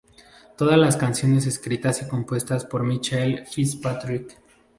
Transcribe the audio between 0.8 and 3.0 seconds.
canciones escritas y compuestas por